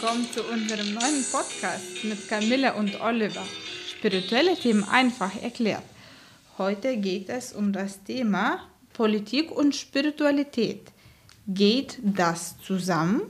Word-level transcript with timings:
willkommen 0.00 0.28
zu 0.32 0.44
unserem 0.44 0.94
neuen 0.94 1.24
Podcast 1.32 2.04
mit 2.04 2.28
Camilla 2.28 2.74
und 2.74 3.00
Oliver. 3.00 3.42
Spirituelle 3.90 4.54
Themen 4.54 4.84
einfach 4.84 5.32
erklärt. 5.42 5.82
Heute 6.56 6.96
geht 6.98 7.28
es 7.28 7.52
um 7.52 7.72
das 7.72 8.04
Thema 8.04 8.60
Politik 8.92 9.50
und 9.50 9.74
Spiritualität. 9.74 10.92
Geht 11.48 11.98
das 12.00 12.54
zusammen? 12.60 13.22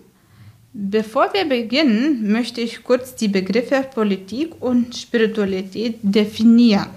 Bevor 0.74 1.32
wir 1.32 1.46
beginnen, 1.46 2.30
möchte 2.30 2.60
ich 2.60 2.84
kurz 2.84 3.14
die 3.14 3.28
Begriffe 3.28 3.86
Politik 3.94 4.60
und 4.60 4.94
Spiritualität 4.94 6.00
definieren. 6.02 6.90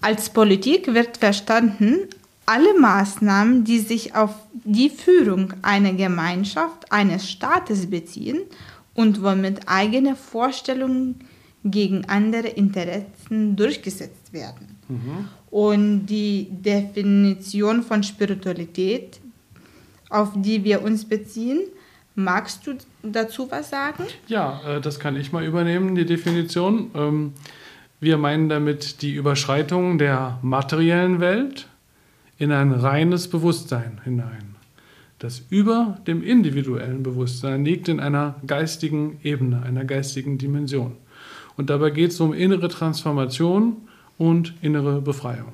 Als 0.00 0.28
Politik 0.28 0.92
wird 0.92 1.18
verstanden 1.18 2.08
alle 2.46 2.78
Maßnahmen, 2.78 3.64
die 3.64 3.78
sich 3.78 4.14
auf 4.14 4.34
die 4.52 4.90
Führung 4.90 5.54
einer 5.62 5.92
Gemeinschaft, 5.92 6.90
eines 6.90 7.30
Staates 7.30 7.88
beziehen 7.88 8.42
und 8.94 9.22
womit 9.22 9.60
eigene 9.66 10.16
Vorstellungen 10.16 11.20
gegen 11.64 12.04
andere 12.08 12.48
Interessen 12.48 13.56
durchgesetzt 13.56 14.32
werden. 14.32 14.76
Mhm. 14.88 15.28
Und 15.50 16.06
die 16.06 16.48
Definition 16.50 17.82
von 17.82 18.02
Spiritualität, 18.02 19.20
auf 20.10 20.32
die 20.34 20.64
wir 20.64 20.82
uns 20.82 21.04
beziehen, 21.04 21.60
magst 22.14 22.66
du 22.66 22.74
dazu 23.02 23.50
was 23.50 23.70
sagen? 23.70 24.04
Ja, 24.26 24.60
äh, 24.66 24.80
das 24.80 24.98
kann 24.98 25.16
ich 25.16 25.32
mal 25.32 25.44
übernehmen, 25.44 25.94
die 25.94 26.04
Definition. 26.04 26.90
Ähm, 26.94 27.32
wir 28.00 28.18
meinen 28.18 28.48
damit 28.48 29.00
die 29.02 29.14
Überschreitung 29.14 29.96
der 29.96 30.38
materiellen 30.42 31.20
Welt 31.20 31.68
in 32.38 32.52
ein 32.52 32.72
reines 32.72 33.28
Bewusstsein 33.28 34.00
hinein. 34.04 34.56
Das 35.18 35.42
über 35.50 35.98
dem 36.06 36.22
individuellen 36.22 37.02
Bewusstsein 37.02 37.64
liegt 37.64 37.88
in 37.88 38.00
einer 38.00 38.34
geistigen 38.46 39.20
Ebene, 39.22 39.62
einer 39.62 39.84
geistigen 39.84 40.36
Dimension. 40.38 40.96
Und 41.56 41.70
dabei 41.70 41.90
geht 41.90 42.10
es 42.10 42.20
um 42.20 42.32
innere 42.32 42.68
Transformation 42.68 43.76
und 44.18 44.54
innere 44.62 45.00
Befreiung. 45.00 45.52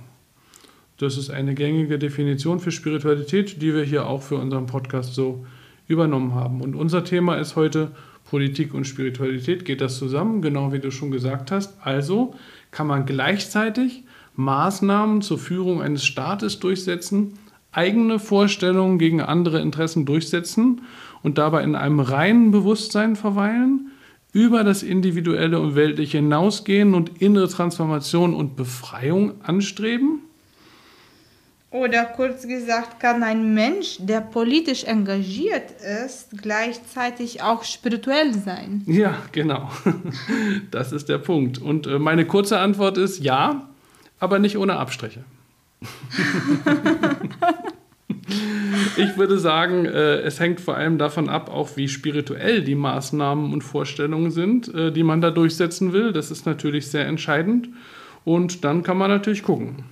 Das 0.99 1.17
ist 1.17 1.31
eine 1.31 1.55
gängige 1.55 1.99
Definition 1.99 2.61
für 2.61 2.73
Spiritualität, 2.73 3.63
die 3.63 3.75
wir 3.75 3.85
hier 3.85 4.07
auch 4.07 4.23
für 4.23 4.37
unseren 4.37 4.67
Podcast 4.67 5.15
so 5.15 5.47
übernommen 5.87 6.35
haben. 6.35 6.61
Und 6.61 6.75
unser 6.75 7.05
Thema 7.05 7.37
ist 7.37 7.55
heute 7.55 7.93
Politik 8.25 8.75
und 8.75 8.87
Spiritualität. 8.87 9.65
Geht 9.65 9.81
das 9.81 9.99
zusammen? 9.99 10.43
Genau 10.43 10.73
wie 10.73 10.81
du 10.81 10.91
schon 10.91 11.11
gesagt 11.11 11.51
hast. 11.51 11.75
Also 11.83 12.35
kann 12.71 12.87
man 12.87 13.07
gleichzeitig 13.07 14.05
Maßnahmen 14.39 15.21
zur 15.21 15.37
Führung 15.37 15.83
eines 15.83 16.05
Staates 16.05 16.61
durchsetzen, 16.61 17.33
eigene 17.73 18.21
Vorstellungen 18.21 18.99
gegen 19.01 19.21
andere 19.21 19.61
Interessen 19.61 20.07
durchsetzen 20.07 20.83
und 21.25 21.39
dabei 21.39 21.65
in 21.65 21.75
einem 21.75 21.99
reinen 21.99 22.53
Bewusstsein 22.53 23.17
verweilen, 23.17 23.91
über 24.33 24.63
das 24.63 24.85
Individuelle 24.85 25.59
und 25.59 25.75
Weltliche 25.75 26.19
hinausgehen 26.19 26.95
und 26.95 27.21
innere 27.21 27.49
Transformation 27.49 28.33
und 28.33 28.55
Befreiung 28.55 29.33
anstreben? 29.43 30.21
Oder 31.73 32.05
kurz 32.05 32.47
gesagt, 32.47 33.01
kann 33.01 33.25
ein 33.25 33.55
Mensch, 33.55 33.97
der 33.99 34.21
politisch 34.21 34.85
engagiert 34.85 35.73
ist, 36.05 36.41
gleichzeitig 36.41 37.43
auch 37.43 37.65
spirituell 37.65 38.33
sein? 38.35 38.85
Ja, 38.87 39.17
genau. 39.33 39.69
Das 40.71 40.93
ist 40.93 41.09
der 41.09 41.19
Punkt. 41.19 41.59
Und 41.59 41.89
äh, 41.89 41.99
meine 41.99 42.25
kurze 42.25 42.61
Antwort 42.61 42.99
ist 42.99 43.19
ja 43.19 43.69
aber 44.19 44.39
nicht 44.39 44.59
ohne 44.59 44.77
Abstriche. 44.77 45.25
ich 48.97 49.17
würde 49.17 49.39
sagen, 49.39 49.87
äh, 49.87 50.21
es 50.21 50.41
hängt 50.41 50.61
vor 50.61 50.77
allem 50.77 50.99
davon 50.99 51.29
ab, 51.29 51.51
auch 51.51 51.77
wie 51.77 51.89
spirituell 51.89 52.63
die 52.63 52.75
Maßnahmen 52.75 53.53
und 53.53 53.63
Vorstellungen 53.63 54.31
sind, 54.31 54.73
äh, 54.75 54.93
die 54.93 55.03
man 55.03 55.21
da 55.21 55.31
durchsetzen 55.31 55.93
will. 55.93 56.13
Das 56.13 56.31
ist 56.31 56.47
natürlich 56.47 56.89
sehr 56.89 57.07
entscheidend. 57.07 57.69
Und 58.25 58.65
dann 58.65 58.83
kann 58.83 58.99
man 58.99 59.11
natürlich 59.11 59.43
gucken. 59.43 59.85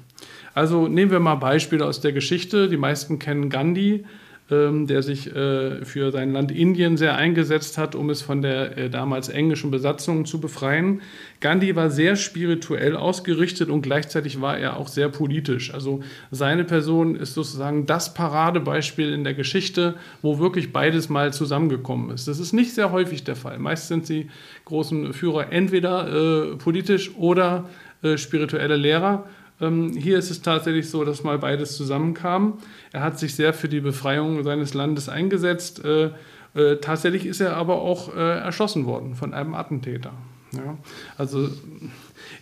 Also 0.54 0.88
nehmen 0.88 1.10
wir 1.10 1.20
mal 1.20 1.36
Beispiele 1.36 1.84
aus 1.84 2.00
der 2.00 2.12
Geschichte. 2.12 2.68
Die 2.68 2.76
meisten 2.76 3.18
kennen 3.18 3.50
Gandhi 3.50 4.04
der 4.48 5.02
sich 5.02 5.34
äh, 5.34 5.84
für 5.84 6.12
sein 6.12 6.32
Land 6.32 6.52
Indien 6.52 6.96
sehr 6.96 7.16
eingesetzt 7.16 7.78
hat, 7.78 7.96
um 7.96 8.10
es 8.10 8.22
von 8.22 8.42
der 8.42 8.78
äh, 8.78 8.90
damals 8.90 9.28
englischen 9.28 9.72
Besatzung 9.72 10.24
zu 10.24 10.40
befreien. 10.40 11.00
Gandhi 11.40 11.74
war 11.74 11.90
sehr 11.90 12.14
spirituell 12.14 12.96
ausgerichtet 12.96 13.70
und 13.70 13.82
gleichzeitig 13.82 14.40
war 14.40 14.56
er 14.56 14.76
auch 14.76 14.86
sehr 14.86 15.08
politisch. 15.08 15.74
Also 15.74 16.00
seine 16.30 16.64
Person 16.64 17.16
ist 17.16 17.34
sozusagen 17.34 17.86
das 17.86 18.14
Paradebeispiel 18.14 19.12
in 19.12 19.24
der 19.24 19.34
Geschichte, 19.34 19.94
wo 20.22 20.38
wirklich 20.38 20.72
beides 20.72 21.08
mal 21.08 21.32
zusammengekommen 21.32 22.10
ist. 22.10 22.28
Das 22.28 22.38
ist 22.38 22.52
nicht 22.52 22.72
sehr 22.72 22.92
häufig 22.92 23.24
der 23.24 23.36
Fall. 23.36 23.58
Meist 23.58 23.88
sind 23.88 24.08
die 24.08 24.28
großen 24.64 25.12
Führer 25.12 25.52
entweder 25.52 26.52
äh, 26.52 26.56
politisch 26.56 27.14
oder 27.16 27.68
äh, 28.02 28.16
spirituelle 28.16 28.76
Lehrer. 28.76 29.26
Ähm, 29.60 29.92
hier 29.96 30.18
ist 30.18 30.30
es 30.30 30.42
tatsächlich 30.42 30.90
so, 30.90 31.04
dass 31.04 31.24
mal 31.24 31.38
beides 31.38 31.76
zusammenkam. 31.76 32.58
Er 32.92 33.02
hat 33.02 33.18
sich 33.18 33.34
sehr 33.34 33.52
für 33.52 33.68
die 33.68 33.80
Befreiung 33.80 34.42
seines 34.44 34.74
Landes 34.74 35.08
eingesetzt. 35.08 35.84
Äh, 35.84 36.10
äh, 36.54 36.76
tatsächlich 36.80 37.26
ist 37.26 37.40
er 37.40 37.56
aber 37.56 37.80
auch 37.80 38.14
äh, 38.14 38.38
erschossen 38.38 38.86
worden 38.86 39.14
von 39.14 39.34
einem 39.34 39.54
Attentäter. 39.54 40.12
Ja? 40.52 40.76
Also 41.18 41.48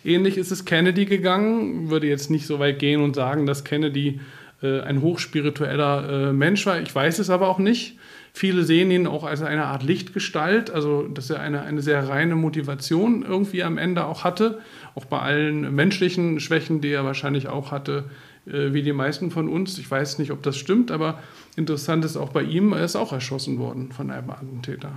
ähnlich 0.03 0.37
ist 0.37 0.51
es 0.51 0.65
Kennedy 0.65 1.05
gegangen. 1.05 1.89
Würde 1.89 2.07
jetzt 2.07 2.29
nicht 2.29 2.47
so 2.47 2.59
weit 2.59 2.79
gehen 2.79 3.01
und 3.01 3.15
sagen, 3.15 3.45
dass 3.45 3.63
Kennedy 3.63 4.19
äh, 4.61 4.81
ein 4.81 5.01
hochspiritueller 5.01 6.29
äh, 6.29 6.33
Mensch 6.33 6.65
war. 6.65 6.79
Ich 6.79 6.93
weiß 6.93 7.19
es 7.19 7.29
aber 7.29 7.47
auch 7.47 7.59
nicht. 7.59 7.97
Viele 8.33 8.63
sehen 8.63 8.91
ihn 8.91 9.07
auch 9.07 9.23
als 9.23 9.41
eine 9.41 9.65
Art 9.65 9.83
Lichtgestalt, 9.83 10.69
also 10.69 11.07
dass 11.07 11.29
er 11.29 11.39
eine, 11.39 11.61
eine 11.61 11.81
sehr 11.81 12.09
reine 12.09 12.35
Motivation 12.35 13.23
irgendwie 13.23 13.63
am 13.63 13.77
Ende 13.77 14.05
auch 14.05 14.25
hatte, 14.25 14.59
auch 14.93 15.05
bei 15.05 15.19
allen 15.19 15.73
menschlichen 15.73 16.41
Schwächen, 16.41 16.81
die 16.81 16.91
er 16.91 17.05
wahrscheinlich 17.05 17.47
auch 17.47 17.71
hatte, 17.71 18.03
äh, 18.45 18.73
wie 18.73 18.83
die 18.83 18.91
meisten 18.91 19.31
von 19.31 19.47
uns. 19.47 19.77
Ich 19.77 19.89
weiß 19.89 20.19
nicht, 20.19 20.31
ob 20.31 20.43
das 20.43 20.57
stimmt, 20.57 20.91
aber 20.91 21.19
interessant 21.55 22.03
ist 22.03 22.17
auch 22.17 22.29
bei 22.29 22.43
ihm, 22.43 22.73
er 22.73 22.83
ist 22.83 22.97
auch 22.97 23.13
erschossen 23.13 23.57
worden 23.57 23.91
von 23.93 24.11
einem 24.11 24.29
Attentäter. 24.29 24.91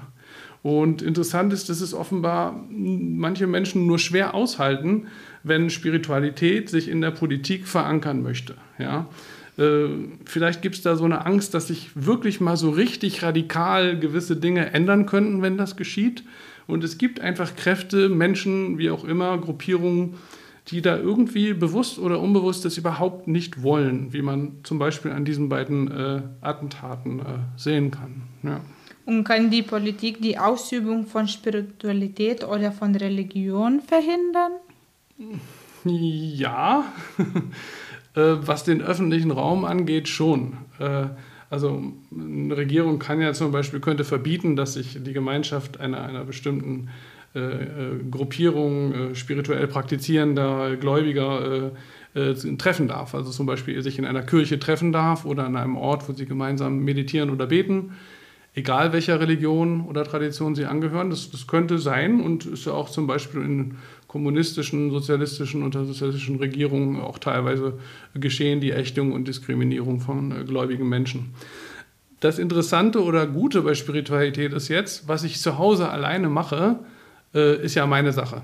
Und 0.63 1.03
interessant 1.03 1.53
ist, 1.53 1.69
dass 1.69 1.81
es 1.81 1.95
offenbar 1.95 2.61
manche 2.69 3.47
Menschen 3.47 3.87
nur 3.87 3.99
schwer 3.99 4.35
aushalten, 4.35 5.07
wenn 5.45 5.71
Spiritualität 5.71 6.69
sich 6.69 6.89
in 6.89 7.01
der 7.01 7.13
Politik 7.13 7.69
verankern 7.69 8.23
möchte. 8.23 8.57
Ja? 8.79 9.07
Äh, 9.59 9.89
vielleicht 10.25 10.63
gibt 10.63 10.77
es 10.77 10.83
da 10.83 10.97
so 10.97 11.05
eine 11.05 11.27
Angst, 11.27 11.53
dass 11.53 11.67
sich 11.67 11.91
wirklich 11.95 12.41
mal 12.41 12.57
so 12.57 12.71
richtig 12.71 13.23
radikal 13.23 13.99
gewisse 13.99 14.37
Dinge 14.37 14.73
ändern 14.73 15.07
könnten, 15.07 15.43
wenn 15.43 15.59
das 15.59 15.77
geschieht. 15.77 16.23
Und 16.67 16.85
es 16.85 16.99
gibt 16.99 17.21
einfach 17.21 17.57
Kräfte, 17.57 18.09
Menschen, 18.09 18.79
wie 18.79 18.91
auch 18.91 19.05
immer, 19.05 19.37
Gruppierungen, 19.39 20.15
die 20.69 20.83
da 20.83 20.97
irgendwie 20.97 21.55
bewusst 21.55 21.99
oder 21.99 22.21
unbewusst 22.21 22.65
das 22.65 22.77
überhaupt 22.77 23.27
nicht 23.27 23.63
wollen, 23.63 24.13
wie 24.13 24.23
man 24.23 24.59
zum 24.63 24.79
Beispiel 24.79 25.11
an 25.11 25.25
diesen 25.25 25.49
beiden 25.49 25.91
äh, 25.91 26.23
Attentaten 26.41 27.21
äh, 27.21 27.23
sehen 27.57 27.91
kann. 27.91 28.23
Ja. 28.43 28.61
Und 29.07 29.25
kann 29.25 29.51
die 29.51 29.63
Politik 29.63 30.21
die 30.21 30.39
Ausübung 30.39 31.07
von 31.07 31.27
Spiritualität 31.27 32.45
oder 32.45 32.71
von 32.71 32.95
Religion 32.95 33.81
verhindern? 33.81 34.53
Ja. 35.85 36.85
Äh, 38.19 38.47
was 38.47 38.65
den 38.65 38.83
öffentlichen 38.83 39.31
Raum 39.31 39.65
angeht, 39.65 40.09
schon. 40.09 40.55
Äh, 40.81 41.07
also 41.51 41.83
eine 42.13 42.57
Regierung 42.57 42.99
kann 42.99 43.21
ja 43.21 43.33
zum 43.33 43.53
Beispiel, 43.53 43.81
könnte 43.81 44.05
verbieten, 44.05 44.57
dass 44.57 44.75
sich 44.75 44.99
die 45.03 45.13
Gemeinschaft 45.13 45.81
einer, 45.81 46.03
einer 46.03 46.25
bestimmten 46.25 46.89
äh, 47.35 47.41
Gruppierung 48.11 49.15
spirituell 49.15 49.67
praktizierender 49.67 50.77
Gläubiger 50.77 51.73
treffen 52.59 52.89
darf. 52.89 53.15
Also 53.15 53.31
zum 53.31 53.47
Beispiel 53.47 53.81
sich 53.83 53.99
in 53.99 54.05
einer 54.05 54.23
Kirche 54.23 54.59
treffen 54.59 54.93
darf 54.93 55.25
oder 55.25 55.45
an 55.45 55.57
einem 55.57 55.77
Ort, 55.77 56.09
wo 56.09 56.13
sie 56.13 56.27
gemeinsam 56.27 56.81
meditieren 56.81 57.31
oder 57.31 57.47
beten. 57.47 57.93
Egal 58.55 58.93
welcher 58.93 59.21
Religion 59.21 59.83
oder 59.83 60.05
Tradition 60.05 60.55
sie 60.55 60.67
angehören, 60.67 61.11
das, 61.11 61.31
das 61.31 61.47
könnte 61.47 61.79
sein 61.79 62.21
und 62.21 62.45
ist 62.45 62.67
ja 62.67 62.73
auch 62.73 62.91
zum 62.91 63.07
Beispiel 63.07 63.41
in 63.43 63.77
kommunistischen, 64.09 64.91
sozialistischen 64.91 65.63
und 65.63 65.75
sozialistischen 65.75 66.37
Regierungen 66.37 67.01
auch 67.01 67.19
teilweise 67.19 67.75
geschehen, 68.15 68.61
die 68.61 68.73
Ächtung 68.73 69.13
und 69.13 69.29
Diskriminierung 69.29 70.01
von 70.01 70.33
äh, 70.33 70.45
gläubigen 70.45 70.89
Menschen. 70.89 71.35
Das 72.21 72.41
Interessante 72.41 73.05
oder 73.05 73.27
Gute 73.27 73.63
bei 73.63 73.75
Spiritualität 73.75 74.53
ist 74.53 74.69
jetzt, 74.69 75.07
was 75.07 75.23
ich 75.23 75.39
zu 75.39 75.59
Hause 75.59 75.89
alleine 75.89 76.29
mache, 76.29 76.81
äh, 77.35 77.63
ist 77.63 77.77
ja 77.77 77.87
meine 77.87 78.13
Sache. 78.13 78.43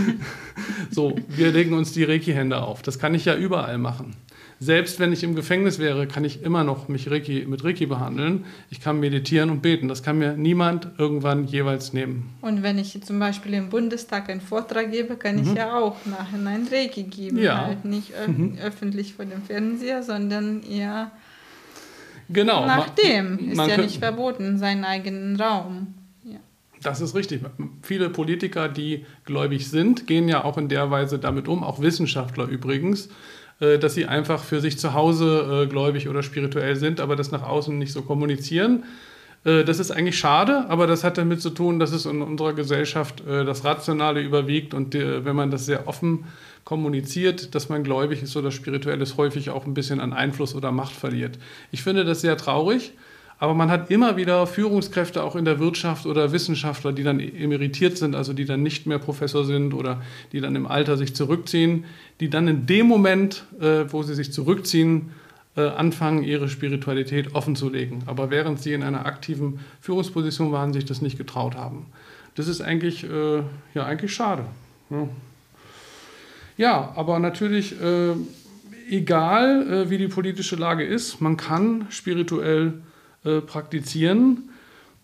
so, 0.90 1.16
wir 1.28 1.52
legen 1.52 1.74
uns 1.74 1.92
die 1.92 2.04
Reiki-Hände 2.04 2.62
auf. 2.62 2.80
Das 2.80 2.98
kann 2.98 3.14
ich 3.14 3.24
ja 3.24 3.36
überall 3.36 3.76
machen. 3.76 4.14
Selbst 4.60 4.98
wenn 4.98 5.12
ich 5.12 5.22
im 5.22 5.36
Gefängnis 5.36 5.78
wäre, 5.78 6.08
kann 6.08 6.24
ich 6.24 6.42
immer 6.42 6.64
noch 6.64 6.88
mich 6.88 7.08
Reiki, 7.08 7.46
mit 7.46 7.62
Reiki 7.62 7.86
behandeln. 7.86 8.44
Ich 8.70 8.80
kann 8.80 8.98
meditieren 8.98 9.50
und 9.50 9.62
beten. 9.62 9.86
Das 9.86 10.02
kann 10.02 10.18
mir 10.18 10.36
niemand 10.36 10.88
irgendwann 10.98 11.46
jeweils 11.46 11.92
nehmen. 11.92 12.30
Und 12.40 12.64
wenn 12.64 12.76
ich 12.76 13.00
zum 13.02 13.20
Beispiel 13.20 13.54
im 13.54 13.68
Bundestag 13.68 14.28
einen 14.28 14.40
Vortrag 14.40 14.90
gebe, 14.90 15.16
kann 15.16 15.36
mhm. 15.36 15.42
ich 15.42 15.54
ja 15.54 15.78
auch 15.78 15.96
nachher 16.06 16.38
einen 16.38 16.66
Reiki 16.66 17.04
geben. 17.04 17.38
Ja. 17.38 17.66
Halt 17.66 17.84
nicht 17.84 18.12
öf 18.14 18.26
mhm. 18.26 18.58
öffentlich 18.60 19.14
vor 19.14 19.26
dem 19.26 19.42
Fernseher, 19.42 20.02
sondern 20.02 20.64
eher 20.64 21.12
genau. 22.28 22.66
nachdem. 22.66 23.38
Ist 23.52 23.58
ja 23.58 23.76
nicht 23.76 23.98
verboten, 23.98 24.58
seinen 24.58 24.84
eigenen 24.84 25.40
Raum. 25.40 25.94
Das 26.82 27.00
ist 27.00 27.14
richtig. 27.14 27.42
Viele 27.82 28.10
Politiker, 28.10 28.68
die 28.68 29.04
gläubig 29.24 29.68
sind, 29.68 30.06
gehen 30.06 30.28
ja 30.28 30.44
auch 30.44 30.58
in 30.58 30.68
der 30.68 30.90
Weise 30.90 31.18
damit 31.18 31.48
um, 31.48 31.64
auch 31.64 31.80
Wissenschaftler 31.80 32.46
übrigens, 32.46 33.08
dass 33.78 33.94
sie 33.94 34.06
einfach 34.06 34.42
für 34.42 34.60
sich 34.60 34.78
zu 34.78 34.94
Hause 34.94 35.64
äh, 35.64 35.66
gläubig 35.66 36.08
oder 36.08 36.22
spirituell 36.22 36.76
sind, 36.76 37.00
aber 37.00 37.16
das 37.16 37.30
nach 37.30 37.42
außen 37.42 37.76
nicht 37.76 37.92
so 37.92 38.02
kommunizieren. 38.02 38.84
Äh, 39.44 39.64
das 39.64 39.78
ist 39.78 39.90
eigentlich 39.90 40.18
schade, 40.18 40.66
aber 40.68 40.86
das 40.86 41.04
hat 41.04 41.18
damit 41.18 41.40
zu 41.42 41.50
tun, 41.50 41.78
dass 41.78 41.92
es 41.92 42.06
in 42.06 42.22
unserer 42.22 42.52
Gesellschaft 42.52 43.22
das 43.26 43.64
Rationale 43.64 44.20
überwiegt 44.20 44.74
und 44.74 44.94
wenn 44.94 45.36
man 45.36 45.50
das 45.50 45.66
sehr 45.66 45.88
offen 45.88 46.24
kommuniziert, 46.64 47.54
dass 47.54 47.68
man 47.68 47.82
gläubig 47.82 48.22
ist 48.22 48.36
oder 48.36 48.50
spirituell 48.50 49.00
ist, 49.00 49.16
häufig 49.16 49.50
auch 49.50 49.64
ein 49.64 49.74
bisschen 49.74 50.00
an 50.00 50.12
Einfluss 50.12 50.54
oder 50.54 50.70
Macht 50.70 50.92
verliert. 50.92 51.38
Ich 51.70 51.82
finde 51.82 52.04
das 52.04 52.20
sehr 52.20 52.36
traurig. 52.36 52.92
Aber 53.40 53.54
man 53.54 53.70
hat 53.70 53.90
immer 53.90 54.16
wieder 54.16 54.46
Führungskräfte 54.46 55.22
auch 55.22 55.36
in 55.36 55.44
der 55.44 55.60
Wirtschaft 55.60 56.06
oder 56.06 56.32
Wissenschaftler, 56.32 56.92
die 56.92 57.04
dann 57.04 57.20
emeritiert 57.20 57.96
sind, 57.96 58.16
also 58.16 58.32
die 58.32 58.44
dann 58.44 58.62
nicht 58.62 58.86
mehr 58.86 58.98
Professor 58.98 59.44
sind 59.44 59.74
oder 59.74 60.02
die 60.32 60.40
dann 60.40 60.56
im 60.56 60.66
Alter 60.66 60.96
sich 60.96 61.14
zurückziehen, 61.14 61.84
die 62.18 62.30
dann 62.30 62.48
in 62.48 62.66
dem 62.66 62.86
Moment, 62.86 63.44
äh, 63.60 63.84
wo 63.90 64.02
sie 64.02 64.14
sich 64.14 64.32
zurückziehen, 64.32 65.10
äh, 65.56 65.68
anfangen, 65.68 66.24
ihre 66.24 66.48
Spiritualität 66.48 67.34
offenzulegen. 67.34 68.02
Aber 68.06 68.30
während 68.30 68.60
sie 68.60 68.72
in 68.72 68.82
einer 68.82 69.06
aktiven 69.06 69.60
Führungsposition 69.80 70.50
waren, 70.50 70.72
sich 70.72 70.84
das 70.84 71.00
nicht 71.00 71.16
getraut 71.16 71.56
haben. 71.56 71.86
Das 72.34 72.48
ist 72.48 72.60
eigentlich, 72.60 73.04
äh, 73.04 73.42
ja, 73.74 73.84
eigentlich 73.84 74.14
schade. 74.14 74.44
Ja, 74.90 75.08
ja 76.56 76.92
aber 76.96 77.20
natürlich, 77.20 77.80
äh, 77.80 78.14
egal 78.90 79.68
äh, 79.68 79.90
wie 79.90 79.98
die 79.98 80.08
politische 80.08 80.56
Lage 80.56 80.84
ist, 80.84 81.20
man 81.20 81.36
kann 81.36 81.86
spirituell 81.90 82.74
äh, 83.28 83.40
praktizieren. 83.40 84.50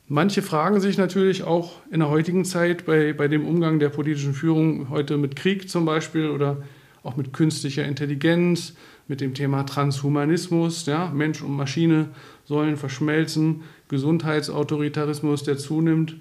Manche 0.09 0.43
fragen 0.43 0.81
sich 0.81 0.99
natürlich 0.99 1.45
auch 1.45 1.73
in 1.91 2.01
der 2.01 2.11
heutigen 2.11 2.45
Zeit 2.45 2.85
bei, 2.85 3.13
bei 3.13 3.29
dem 3.29 3.47
Umgang 3.47 3.79
der 3.79 3.89
politischen 3.89 4.35
Führung 4.35 4.91
heute 4.91 5.17
mit 5.17 5.35
Krieg 5.35 5.71
zum 5.71 5.85
Beispiel 5.85 6.29
oder 6.29 6.63
auch 7.03 7.17
mit 7.17 7.33
künstlicher 7.33 7.85
Intelligenz, 7.85 8.75
mit 9.09 9.21
dem 9.21 9.35
Thema 9.35 9.65
Transhumanismus, 9.65 10.87
ja, 10.87 11.11
Mensch 11.11 11.43
und 11.43 11.57
Maschine 11.57 12.09
sollen 12.45 12.77
verschmelzen, 12.77 13.63
Gesundheitsautoritarismus, 13.89 15.43
der 15.43 15.59
zunimmt. 15.59 16.17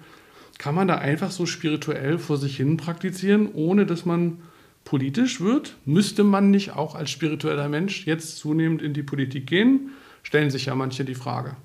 Kann 0.58 0.76
man 0.76 0.88
da 0.88 0.96
einfach 0.96 1.32
so 1.32 1.46
spirituell 1.46 2.18
vor 2.18 2.38
sich 2.38 2.58
hin 2.58 2.78
praktizieren, 2.78 3.50
ohne 3.54 3.86
dass 3.86 4.06
man 4.06 4.40
politisch 4.86 5.42
wird? 5.42 5.76
Müsste 5.86 6.24
man 6.24 6.52
nicht 6.52 6.72
auch 6.76 6.96
als 6.96 7.10
spiritueller 7.10 7.70
Mensch 7.70 8.06
jetzt 8.06 8.38
zunehmend 8.38 8.82
in 8.82 8.94
die 8.94 9.04
Politik 9.04 9.48
gehen? 9.48 9.92
Stellen 10.22 10.52
sich 10.52 10.68
ja 10.68 10.76
manche 10.76 11.04
die 11.04 11.16
Frage. 11.16 11.56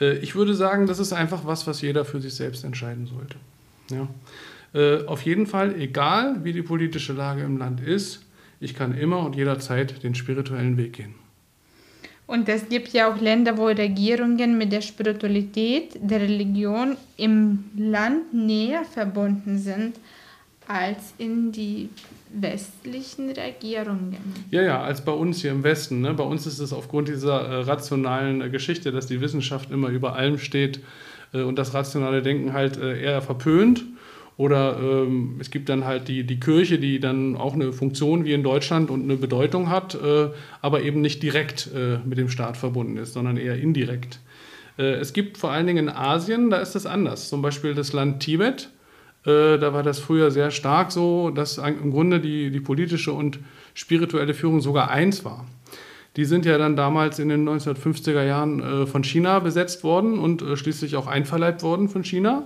Äh, 0.00 0.18
ich 0.18 0.34
würde 0.34 0.54
sagen, 0.54 0.86
das 0.86 0.98
ist 0.98 1.12
einfach 1.12 1.44
was, 1.44 1.66
was 1.66 1.80
jeder 1.82 2.04
für 2.04 2.20
sich 2.20 2.34
selbst 2.34 2.64
entscheiden 2.64 3.06
sollte. 3.06 3.36
Ja. 3.90 4.08
Äh, 4.74 5.06
auf 5.06 5.22
jeden 5.22 5.46
Fall, 5.46 5.74
egal 5.80 6.44
wie 6.44 6.52
die 6.52 6.62
politische 6.62 7.12
Lage 7.12 7.42
im 7.42 7.56
Land 7.56 7.80
ist, 7.80 8.24
ich 8.60 8.74
kann 8.74 8.96
immer 8.96 9.20
und 9.20 9.36
jederzeit 9.36 10.02
den 10.02 10.14
spirituellen 10.14 10.76
Weg 10.76 10.94
gehen. 10.94 11.14
Und 12.26 12.46
es 12.50 12.68
gibt 12.68 12.88
ja 12.92 13.10
auch 13.10 13.18
Länder, 13.18 13.56
wo 13.56 13.66
Regierungen 13.66 14.58
mit 14.58 14.70
der 14.70 14.82
Spiritualität 14.82 15.98
der 15.98 16.20
Religion 16.20 16.96
im 17.16 17.64
Land 17.74 18.34
näher 18.34 18.84
verbunden 18.84 19.58
sind 19.58 19.96
als 20.66 21.14
in 21.16 21.50
die 21.50 21.88
westlichen 22.32 23.30
Regierungen. 23.30 24.16
Ja, 24.50 24.62
ja, 24.62 24.82
als 24.82 25.04
bei 25.04 25.12
uns 25.12 25.40
hier 25.40 25.50
im 25.50 25.62
Westen. 25.62 26.00
Ne? 26.00 26.14
Bei 26.14 26.24
uns 26.24 26.46
ist 26.46 26.58
es 26.58 26.72
aufgrund 26.72 27.08
dieser 27.08 27.40
äh, 27.40 27.60
rationalen 27.62 28.40
äh, 28.40 28.50
Geschichte, 28.50 28.92
dass 28.92 29.06
die 29.06 29.20
Wissenschaft 29.20 29.70
immer 29.70 29.88
über 29.88 30.14
allem 30.14 30.38
steht 30.38 30.80
äh, 31.32 31.42
und 31.42 31.58
das 31.58 31.74
rationale 31.74 32.22
Denken 32.22 32.52
halt 32.52 32.76
äh, 32.76 33.00
eher 33.00 33.22
verpönt. 33.22 33.84
Oder 34.36 34.78
ähm, 34.80 35.36
es 35.40 35.50
gibt 35.50 35.68
dann 35.68 35.84
halt 35.84 36.06
die, 36.06 36.24
die 36.24 36.38
Kirche, 36.38 36.78
die 36.78 37.00
dann 37.00 37.36
auch 37.36 37.54
eine 37.54 37.72
Funktion 37.72 38.24
wie 38.24 38.32
in 38.32 38.44
Deutschland 38.44 38.88
und 38.88 39.02
eine 39.02 39.16
Bedeutung 39.16 39.68
hat, 39.68 39.96
äh, 39.96 40.28
aber 40.62 40.82
eben 40.82 41.00
nicht 41.00 41.24
direkt 41.24 41.70
äh, 41.74 41.98
mit 42.04 42.18
dem 42.18 42.28
Staat 42.28 42.56
verbunden 42.56 42.98
ist, 42.98 43.14
sondern 43.14 43.36
eher 43.36 43.56
indirekt. 43.56 44.20
es 44.76 45.12
gibt 45.12 45.38
vor 45.38 45.50
allen 45.50 45.66
Dingen 45.66 45.88
in 45.88 45.92
Asien, 45.92 46.50
da 46.50 46.58
ist 46.58 46.76
das 46.76 46.86
anders. 46.86 47.28
Zum 47.28 47.42
Beispiel 47.42 47.74
das 47.74 47.92
Land 47.92 48.20
Tibet 48.20 48.70
äh, 49.24 49.58
da 49.58 49.72
war 49.72 49.82
das 49.82 49.98
früher 49.98 50.30
sehr 50.30 50.50
stark 50.50 50.92
so, 50.92 51.30
dass 51.30 51.58
im 51.58 51.90
Grunde 51.90 52.20
die, 52.20 52.50
die 52.50 52.60
politische 52.60 53.12
und 53.12 53.38
spirituelle 53.74 54.34
Führung 54.34 54.60
sogar 54.60 54.90
eins 54.90 55.24
war. 55.24 55.46
Die 56.16 56.24
sind 56.24 56.46
ja 56.46 56.58
dann 56.58 56.74
damals 56.74 57.18
in 57.18 57.28
den 57.28 57.48
1950er 57.48 58.24
Jahren 58.24 58.60
äh, 58.60 58.86
von 58.86 59.04
China 59.04 59.38
besetzt 59.38 59.84
worden 59.84 60.18
und 60.18 60.42
äh, 60.42 60.56
schließlich 60.56 60.96
auch 60.96 61.06
einverleibt 61.06 61.62
worden 61.62 61.88
von 61.88 62.02
China. 62.02 62.44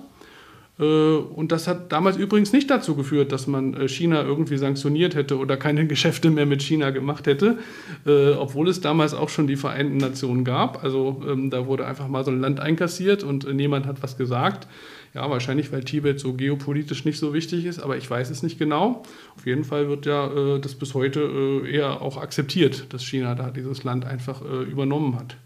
Und 0.83 1.53
das 1.53 1.69
hat 1.69 1.93
damals 1.93 2.17
übrigens 2.17 2.53
nicht 2.53 2.71
dazu 2.71 2.97
geführt, 2.97 3.33
dass 3.33 3.47
man 3.47 3.89
China 3.89 4.23
irgendwie 4.23 4.57
sanktioniert 4.57 5.15
hätte 5.15 5.39
oder 5.39 5.57
keine 5.57 5.87
Geschäfte 5.93 6.31
mehr 6.31 6.47
mit 6.47 6.63
China 6.63 6.91
gemacht 6.91 7.27
hätte, 7.27 7.59
obwohl 8.05 8.69
es 8.69 8.81
damals 8.81 9.15
auch 9.15 9.29
schon 9.29 9.47
die 9.47 9.57
Vereinten 9.57 9.99
Nationen 9.99 10.45
gab. 10.45 10.83
Also 10.83 11.23
ähm, 11.29 11.51
da 11.51 11.67
wurde 11.67 11.87
einfach 11.87 12.09
mal 12.09 12.25
so 12.25 12.31
ein 12.31 12.41
Land 12.41 12.61
einkassiert 12.61 13.23
und 13.23 13.53
niemand 13.53 13.87
hat 13.87 14.03
was 14.03 14.17
gesagt. 14.17 14.67
Ja, 15.15 15.29
wahrscheinlich, 15.29 15.71
weil 15.73 15.85
Tibet 15.85 16.19
so 16.19 16.33
geopolitisch 16.33 17.05
nicht 17.05 17.19
so 17.19 17.35
wichtig 17.35 17.67
ist, 17.67 17.81
aber 17.81 17.99
ich 17.99 18.11
weiß 18.11 18.31
es 18.31 18.43
nicht 18.43 18.59
genau. 18.59 19.03
Auf 19.37 19.45
jeden 19.45 19.65
Fall 19.65 19.89
wird 19.89 20.07
ja 20.07 20.27
äh, 20.27 20.59
das 20.59 20.75
bis 20.75 20.95
heute 20.95 21.21
äh, 21.21 21.71
eher 21.71 22.01
auch 22.01 22.17
akzeptiert, 22.17 22.87
dass 22.95 23.05
China 23.05 23.35
da 23.35 23.51
dieses 23.51 23.85
Land 23.85 24.07
einfach 24.07 24.41
äh, 24.41 24.63
übernommen 24.63 25.17
hat. 25.17 25.37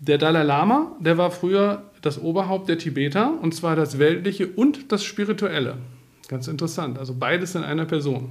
Der 0.00 0.16
Dalai 0.16 0.44
Lama, 0.44 0.92
der 1.00 1.18
war 1.18 1.32
früher 1.32 1.82
das 2.02 2.20
Oberhaupt 2.22 2.68
der 2.68 2.78
Tibeter, 2.78 3.32
und 3.42 3.52
zwar 3.52 3.74
das 3.74 3.98
Weltliche 3.98 4.46
und 4.46 4.92
das 4.92 5.02
Spirituelle. 5.02 5.78
Ganz 6.28 6.46
interessant, 6.46 6.98
also 6.98 7.14
beides 7.14 7.56
in 7.56 7.64
einer 7.64 7.84
Person. 7.84 8.30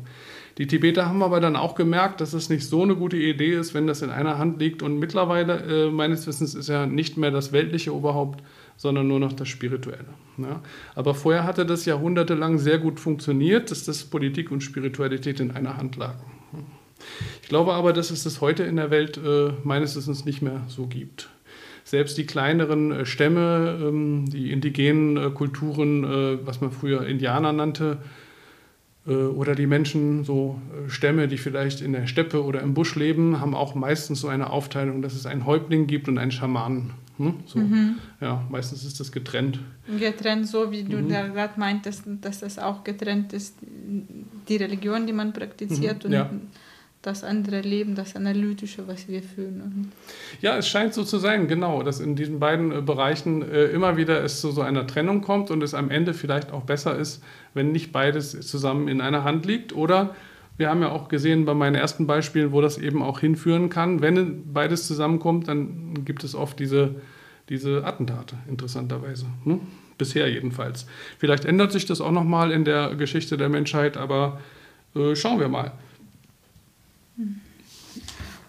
Die 0.57 0.65
Tibeter 0.65 1.07
haben 1.07 1.21
aber 1.21 1.39
dann 1.39 1.55
auch 1.55 1.75
gemerkt, 1.75 2.21
dass 2.21 2.33
es 2.33 2.49
nicht 2.49 2.65
so 2.65 2.83
eine 2.83 2.95
gute 2.95 3.17
Idee 3.17 3.53
ist, 3.53 3.73
wenn 3.73 3.85
das 3.85 4.01
in 4.01 4.09
einer 4.09 4.37
Hand 4.37 4.59
liegt. 4.59 4.81
Und 4.81 4.97
mittlerweile, 4.97 5.87
äh, 5.87 5.91
meines 5.91 6.25
Wissens, 6.25 6.55
ist 6.55 6.69
ja 6.69 6.85
nicht 6.87 7.17
mehr 7.17 7.31
das 7.31 7.51
weltliche 7.51 7.93
Oberhaupt, 7.93 8.43
sondern 8.75 9.07
nur 9.07 9.19
noch 9.19 9.33
das 9.33 9.49
Spirituelle. 9.49 10.05
Ja. 10.37 10.61
Aber 10.95 11.13
vorher 11.13 11.43
hatte 11.43 11.65
das 11.65 11.85
jahrhundertelang 11.85 12.57
sehr 12.59 12.79
gut 12.79 12.99
funktioniert, 12.99 13.69
dass 13.69 13.83
das 13.83 14.03
Politik 14.05 14.51
und 14.51 14.61
Spiritualität 14.61 15.39
in 15.39 15.51
einer 15.51 15.77
Hand 15.77 15.95
lagen. 15.95 16.23
Ich 17.43 17.49
glaube 17.49 17.73
aber, 17.73 17.93
dass 17.93 18.09
es 18.09 18.23
das 18.23 18.41
heute 18.41 18.63
in 18.63 18.77
der 18.77 18.89
Welt 18.89 19.17
äh, 19.17 19.51
meines 19.63 19.95
Wissens 19.95 20.25
nicht 20.25 20.41
mehr 20.41 20.63
so 20.67 20.87
gibt. 20.87 21.29
Selbst 21.87 22.17
die 22.17 22.25
kleineren 22.25 22.91
äh, 22.91 23.05
Stämme, 23.05 23.79
ähm, 23.81 24.29
die 24.29 24.51
indigenen 24.51 25.15
äh, 25.15 25.29
Kulturen, 25.29 26.03
äh, 26.03 26.45
was 26.45 26.59
man 26.59 26.71
früher 26.71 27.07
Indianer 27.07 27.53
nannte, 27.53 27.99
oder 29.05 29.55
die 29.55 29.67
Menschen, 29.67 30.25
so 30.25 30.59
Stämme, 30.89 31.29
die 31.29 31.37
vielleicht 31.37 31.79
in 31.79 31.93
der 31.93 32.07
Steppe 32.07 32.43
oder 32.43 32.61
im 32.61 32.73
Busch 32.73 32.93
leben, 32.95 33.39
haben 33.39 33.55
auch 33.55 33.73
meistens 33.73 34.19
so 34.19 34.27
eine 34.27 34.49
Aufteilung, 34.49 35.01
dass 35.01 35.13
es 35.13 35.25
einen 35.25 35.45
Häuptling 35.45 35.87
gibt 35.87 36.09
und 36.09 36.17
einen 36.17 36.31
Schamanen. 36.31 36.91
Hm? 37.15 37.35
So. 37.45 37.59
Mhm. 37.59 37.99
Ja, 38.19 38.45
meistens 38.49 38.83
ist 38.83 38.99
das 38.99 39.13
getrennt. 39.13 39.61
Getrennt, 39.97 40.49
so 40.49 40.73
wie 40.73 40.83
du 40.83 40.97
mhm. 40.97 41.07
da 41.07 41.25
gerade 41.25 41.57
meintest, 41.57 42.03
dass 42.19 42.41
das 42.41 42.59
auch 42.59 42.83
getrennt 42.83 43.31
ist, 43.31 43.55
die 44.49 44.57
Religion, 44.57 45.07
die 45.07 45.13
man 45.13 45.31
praktiziert 45.31 46.03
mhm. 46.03 46.07
und 46.07 46.11
ja. 46.11 46.29
Das 47.07 47.23
andere 47.23 47.61
Leben, 47.61 47.95
das 47.95 48.15
Analytische, 48.15 48.87
was 48.87 49.07
wir 49.07 49.23
fühlen. 49.23 49.91
Ja, 50.41 50.57
es 50.57 50.67
scheint 50.67 50.93
so 50.93 51.03
zu 51.03 51.17
sein, 51.17 51.47
genau, 51.47 51.81
dass 51.81 52.01
in 52.01 52.15
diesen 52.15 52.39
beiden 52.39 52.71
äh, 52.71 52.81
Bereichen 52.81 53.41
äh, 53.49 53.65
immer 53.67 53.95
wieder 53.95 54.23
es 54.23 54.41
zu 54.41 54.51
so 54.51 54.61
einer 54.61 54.85
Trennung 54.85 55.21
kommt 55.21 55.49
und 55.49 55.63
es 55.63 55.73
am 55.73 55.89
Ende 55.89 56.13
vielleicht 56.13 56.51
auch 56.51 56.63
besser 56.63 56.97
ist, 56.97 57.23
wenn 57.53 57.71
nicht 57.71 57.93
beides 57.93 58.37
zusammen 58.45 58.89
in 58.89 58.99
einer 58.99 59.23
Hand 59.23 59.45
liegt 59.45 59.73
oder 59.73 60.15
wir 60.57 60.69
haben 60.69 60.81
ja 60.81 60.89
auch 60.89 61.07
gesehen 61.07 61.45
bei 61.45 61.53
meinen 61.53 61.75
ersten 61.75 62.07
Beispielen, 62.07 62.51
wo 62.51 62.61
das 62.61 62.77
eben 62.77 63.01
auch 63.01 63.19
hinführen 63.19 63.69
kann. 63.69 64.01
Wenn 64.01 64.51
beides 64.51 64.87
zusammenkommt, 64.87 65.47
dann 65.47 66.03
gibt 66.03 66.23
es 66.23 66.35
oft 66.35 66.59
diese, 66.59 66.95
diese 67.47 67.85
Attentate, 67.85 68.35
interessanterweise. 68.49 69.27
Ne? 69.45 69.59
Bisher 69.97 70.29
jedenfalls. 70.29 70.87
Vielleicht 71.19 71.45
ändert 71.45 71.71
sich 71.71 71.85
das 71.85 72.01
auch 72.01 72.11
nochmal 72.11 72.51
in 72.51 72.65
der 72.65 72.95
Geschichte 72.95 73.37
der 73.37 73.49
Menschheit, 73.49 73.97
aber 73.97 74.41
äh, 74.95 75.15
schauen 75.15 75.39
wir 75.39 75.47
mal. 75.47 75.71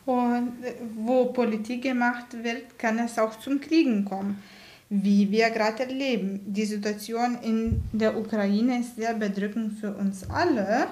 Und 0.07 0.65
äh, 0.65 0.75
wo 0.97 1.27
Politik 1.27 1.83
gemacht 1.83 2.27
wird, 2.43 2.79
kann 2.79 2.99
es 2.99 3.19
auch 3.19 3.39
zum 3.39 3.61
Kriegen 3.61 4.05
kommen. 4.05 4.43
Wie 4.91 5.31
wir 5.31 5.51
gerade 5.51 5.83
erleben. 5.83 6.41
Die 6.47 6.65
Situation 6.65 7.39
in 7.43 7.83
der 7.93 8.17
Ukraine 8.17 8.81
ist 8.81 8.97
sehr 8.97 9.13
bedrückend 9.15 9.79
für 9.79 9.93
uns 9.93 10.29
alle 10.31 10.87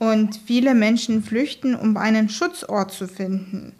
und 0.00 0.34
viele 0.46 0.74
Menschen 0.74 1.22
flüchten, 1.22 1.76
um 1.76 1.96
einen 1.96 2.28
Schutzort 2.28 2.90
zu 2.90 3.06
finden. 3.06 3.72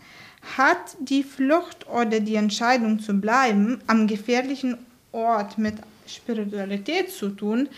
Hat 0.56 0.96
die 1.00 1.25
Flucht 1.25 1.88
oder 1.88 2.20
die 2.20 2.37
Entscheidung 2.37 3.00
zu 3.00 3.14
bleiben 3.14 3.80
am 3.88 4.06
gefährlichen 4.06 4.76
Ort 5.12 5.58
mit 5.58 5.75
Spiritualität 6.06 7.10
zu 7.10 7.30
tun, 7.30 7.68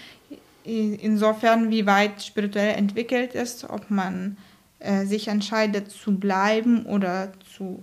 insofern 0.65 1.71
wie 1.71 1.87
weit 1.87 2.23
spirituell 2.23 2.75
entwickelt 2.77 3.35
ist, 3.35 3.69
ob 3.69 3.91
man 3.91 4.37
äh, 4.83 5.07
sich 5.07 5.29
entscheidet 5.29 5.91
zu 5.91 6.19
bleiben 6.19 6.85
oder 6.87 7.33
zu 7.57 7.83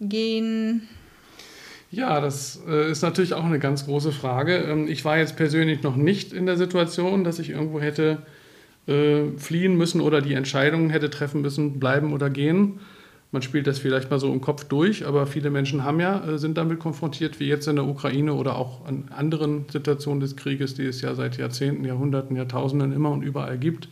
gehen? 0.00 0.88
Ja, 1.90 2.20
das 2.20 2.60
äh, 2.68 2.90
ist 2.90 3.02
natürlich 3.02 3.34
auch 3.34 3.44
eine 3.44 3.58
ganz 3.58 3.86
große 3.86 4.12
Frage. 4.12 4.56
Ähm, 4.56 4.88
ich 4.88 5.04
war 5.04 5.18
jetzt 5.18 5.36
persönlich 5.36 5.82
noch 5.82 5.96
nicht 5.96 6.32
in 6.32 6.46
der 6.46 6.56
Situation, 6.56 7.24
dass 7.24 7.38
ich 7.38 7.50
irgendwo 7.50 7.80
hätte 7.80 8.22
äh, 8.86 9.30
fliehen 9.36 9.76
müssen 9.76 10.00
oder 10.00 10.20
die 10.20 10.34
Entscheidung 10.34 10.90
hätte 10.90 11.10
treffen 11.10 11.42
müssen, 11.42 11.78
bleiben 11.78 12.12
oder 12.12 12.30
gehen. 12.30 12.80
Man 13.32 13.42
spielt 13.42 13.66
das 13.66 13.78
vielleicht 13.78 14.10
mal 14.10 14.20
so 14.20 14.32
im 14.32 14.40
Kopf 14.40 14.64
durch, 14.64 15.06
aber 15.06 15.26
viele 15.26 15.50
Menschen 15.50 15.84
haben 15.84 16.00
ja, 16.00 16.38
sind 16.38 16.56
damit 16.56 16.78
konfrontiert, 16.78 17.40
wie 17.40 17.48
jetzt 17.48 17.66
in 17.66 17.76
der 17.76 17.84
Ukraine 17.84 18.34
oder 18.34 18.56
auch 18.56 18.86
an 18.86 19.08
anderen 19.14 19.66
Situationen 19.68 20.20
des 20.20 20.36
Krieges, 20.36 20.74
die 20.74 20.86
es 20.86 21.02
ja 21.02 21.14
seit 21.14 21.36
Jahrzehnten, 21.36 21.84
Jahrhunderten, 21.84 22.36
Jahrtausenden 22.36 22.92
immer 22.92 23.10
und 23.10 23.22
überall 23.22 23.58
gibt 23.58 23.88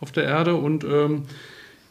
auf 0.00 0.12
der 0.12 0.24
Erde. 0.24 0.56
Und 0.56 0.82
ähm, 0.84 1.22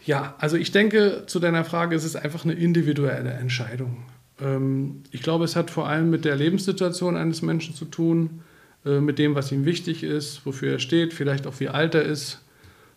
ja, 0.05 0.35
also 0.37 0.57
ich 0.57 0.71
denke, 0.71 1.23
zu 1.27 1.39
deiner 1.39 1.63
Frage, 1.63 1.95
es 1.95 2.03
ist 2.03 2.15
einfach 2.15 2.43
eine 2.43 2.53
individuelle 2.53 3.31
Entscheidung. 3.31 4.03
Ähm, 4.41 5.03
ich 5.11 5.21
glaube, 5.21 5.45
es 5.45 5.55
hat 5.55 5.71
vor 5.71 5.87
allem 5.87 6.09
mit 6.09 6.25
der 6.25 6.35
Lebenssituation 6.35 7.15
eines 7.15 7.41
Menschen 7.41 7.75
zu 7.75 7.85
tun, 7.85 8.41
äh, 8.85 8.99
mit 8.99 9.19
dem, 9.19 9.35
was 9.35 9.51
ihm 9.51 9.65
wichtig 9.65 10.03
ist, 10.03 10.45
wofür 10.45 10.73
er 10.73 10.79
steht, 10.79 11.13
vielleicht 11.13 11.47
auch 11.47 11.59
wie 11.59 11.69
alt 11.69 11.95
er 11.95 12.03
ist, 12.03 12.41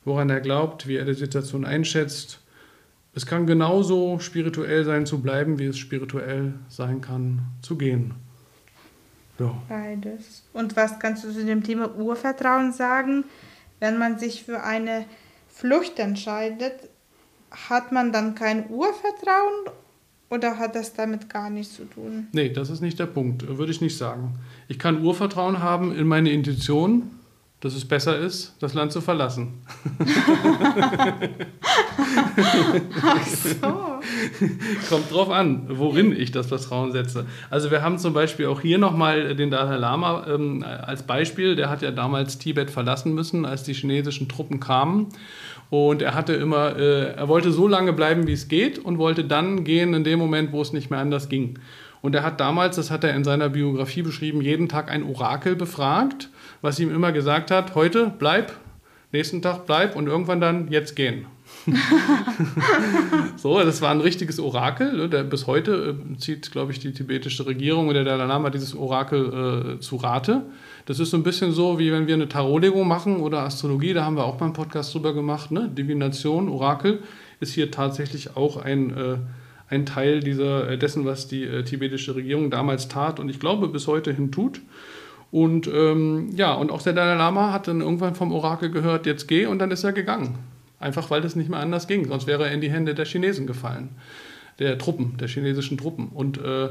woran 0.04 0.30
er 0.30 0.40
glaubt, 0.40 0.86
wie 0.86 0.96
er 0.96 1.04
die 1.04 1.14
Situation 1.14 1.64
einschätzt. 1.64 2.40
Es 3.14 3.24
kann 3.24 3.46
genauso 3.46 4.18
spirituell 4.18 4.84
sein 4.84 5.06
zu 5.06 5.22
bleiben, 5.22 5.58
wie 5.58 5.66
es 5.66 5.78
spirituell 5.78 6.54
sein 6.68 7.00
kann 7.00 7.42
zu 7.62 7.76
gehen. 7.76 8.14
Ja. 9.38 9.54
Beides. 9.68 10.44
Und 10.52 10.76
was 10.76 10.98
kannst 10.98 11.24
du 11.24 11.32
zu 11.32 11.44
dem 11.44 11.62
Thema 11.62 11.94
Urvertrauen 11.94 12.72
sagen? 12.72 13.24
Wenn 13.80 13.98
man 13.98 14.18
sich 14.18 14.44
für 14.44 14.62
eine 14.62 15.04
Flucht 15.48 15.98
entscheidet, 15.98 16.74
hat 17.50 17.92
man 17.92 18.12
dann 18.12 18.34
kein 18.34 18.68
Urvertrauen 18.70 19.70
oder 20.28 20.58
hat 20.58 20.74
das 20.74 20.92
damit 20.92 21.28
gar 21.28 21.50
nichts 21.50 21.76
zu 21.76 21.84
tun? 21.84 22.28
Nee, 22.32 22.50
das 22.50 22.70
ist 22.70 22.80
nicht 22.80 22.98
der 22.98 23.06
Punkt, 23.06 23.46
würde 23.46 23.72
ich 23.72 23.80
nicht 23.80 23.96
sagen. 23.96 24.34
Ich 24.68 24.78
kann 24.78 25.04
Urvertrauen 25.04 25.60
haben 25.60 25.96
in 25.96 26.06
meine 26.06 26.30
Intuition, 26.30 27.10
dass 27.60 27.74
es 27.74 27.86
besser 27.86 28.18
ist, 28.18 28.54
das 28.60 28.74
Land 28.74 28.92
zu 28.92 29.00
verlassen. 29.00 29.62
Ach 33.02 33.26
so. 33.26 34.00
Kommt 34.88 35.10
drauf 35.10 35.30
an, 35.30 35.66
worin 35.68 36.14
ich 36.14 36.32
das 36.32 36.48
Vertrauen 36.48 36.92
setze. 36.92 37.26
Also 37.50 37.70
wir 37.70 37.82
haben 37.82 37.98
zum 37.98 38.12
Beispiel 38.12 38.46
auch 38.46 38.60
hier 38.60 38.78
nochmal 38.78 39.34
den 39.34 39.50
Dalai 39.50 39.76
Lama 39.76 40.26
ähm, 40.28 40.62
als 40.62 41.02
Beispiel. 41.04 41.56
Der 41.56 41.70
hat 41.70 41.82
ja 41.82 41.90
damals 41.90 42.38
Tibet 42.38 42.70
verlassen 42.70 43.14
müssen, 43.14 43.46
als 43.46 43.62
die 43.62 43.72
chinesischen 43.72 44.28
Truppen 44.28 44.60
kamen. 44.60 45.08
Und 45.70 46.02
er 46.02 46.14
hatte 46.14 46.32
immer, 46.34 46.76
äh, 46.76 47.14
er 47.14 47.28
wollte 47.28 47.50
so 47.50 47.66
lange 47.66 47.92
bleiben, 47.92 48.26
wie 48.26 48.32
es 48.32 48.48
geht 48.48 48.78
und 48.78 48.98
wollte 48.98 49.24
dann 49.24 49.64
gehen 49.64 49.94
in 49.94 50.04
dem 50.04 50.18
Moment, 50.18 50.52
wo 50.52 50.62
es 50.62 50.72
nicht 50.72 50.90
mehr 50.90 51.00
anders 51.00 51.28
ging. 51.28 51.58
Und 52.02 52.14
er 52.14 52.22
hat 52.22 52.38
damals, 52.38 52.76
das 52.76 52.90
hat 52.90 53.02
er 53.02 53.14
in 53.14 53.24
seiner 53.24 53.48
Biografie 53.48 54.02
beschrieben, 54.02 54.40
jeden 54.40 54.68
Tag 54.68 54.90
ein 54.90 55.02
Orakel 55.02 55.56
befragt, 55.56 56.28
was 56.62 56.78
ihm 56.78 56.94
immer 56.94 57.10
gesagt 57.10 57.50
hat, 57.50 57.74
heute 57.74 58.12
bleib, 58.18 58.52
nächsten 59.12 59.42
Tag 59.42 59.66
bleib 59.66 59.96
und 59.96 60.06
irgendwann 60.06 60.40
dann 60.40 60.68
jetzt 60.70 60.94
gehen. 60.94 61.26
so, 63.36 63.58
das 63.58 63.82
war 63.82 63.90
ein 63.90 64.00
richtiges 64.00 64.38
Orakel. 64.38 65.08
Ne, 65.08 65.24
bis 65.24 65.46
heute 65.46 65.96
äh, 65.98 66.16
zieht, 66.18 66.52
glaube 66.52 66.72
ich, 66.72 66.78
die 66.78 66.92
tibetische 66.92 67.46
Regierung 67.46 67.88
oder 67.88 68.04
der 68.04 68.16
Dalai 68.16 68.26
Lama 68.26 68.50
dieses 68.50 68.74
Orakel 68.74 69.76
äh, 69.76 69.80
zu 69.80 69.96
Rate. 69.96 70.42
Das 70.86 71.00
ist 71.00 71.10
so 71.10 71.16
ein 71.16 71.22
bisschen 71.22 71.52
so, 71.52 71.78
wie 71.78 71.90
wenn 71.90 72.06
wir 72.06 72.14
eine 72.14 72.28
Tarotlegung 72.28 72.86
machen 72.86 73.16
oder 73.16 73.40
Astrologie, 73.42 73.92
da 73.92 74.04
haben 74.04 74.16
wir 74.16 74.24
auch 74.24 74.38
mal 74.38 74.46
einen 74.46 74.54
Podcast 74.54 74.94
drüber 74.94 75.12
gemacht. 75.12 75.50
Ne? 75.50 75.68
Divination, 75.68 76.48
Orakel 76.48 77.00
ist 77.40 77.54
hier 77.54 77.70
tatsächlich 77.70 78.36
auch 78.36 78.56
ein, 78.56 78.96
äh, 78.96 79.16
ein 79.68 79.84
Teil 79.84 80.20
dieser, 80.20 80.70
äh, 80.70 80.78
dessen, 80.78 81.04
was 81.04 81.26
die 81.26 81.42
äh, 81.42 81.64
tibetische 81.64 82.14
Regierung 82.14 82.50
damals 82.50 82.88
tat 82.88 83.18
und 83.18 83.28
ich 83.28 83.40
glaube 83.40 83.68
bis 83.68 83.88
heute 83.88 84.12
hin 84.12 84.30
tut. 84.30 84.60
Und 85.32 85.66
ähm, 85.66 86.30
ja, 86.36 86.54
und 86.54 86.70
auch 86.70 86.82
der 86.82 86.92
Dalai 86.92 87.16
Lama 87.16 87.52
hat 87.52 87.66
dann 87.66 87.80
irgendwann 87.80 88.14
vom 88.14 88.32
Orakel 88.32 88.70
gehört, 88.70 89.06
jetzt 89.06 89.26
geh, 89.26 89.46
und 89.46 89.58
dann 89.58 89.72
ist 89.72 89.82
er 89.82 89.92
gegangen. 89.92 90.38
Einfach 90.86 91.10
weil 91.10 91.24
es 91.24 91.34
nicht 91.34 91.50
mehr 91.50 91.58
anders 91.58 91.88
ging, 91.88 92.06
sonst 92.06 92.28
wäre 92.28 92.44
er 92.44 92.52
in 92.52 92.60
die 92.60 92.70
Hände 92.70 92.94
der 92.94 93.06
Chinesen 93.06 93.44
gefallen, 93.44 93.88
der 94.60 94.78
Truppen, 94.78 95.16
der 95.18 95.26
chinesischen 95.26 95.76
Truppen. 95.76 96.10
Und 96.14 96.38
äh, 96.38 96.68